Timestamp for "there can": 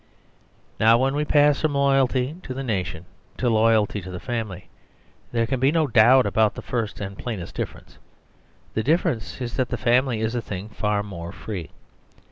5.31-5.59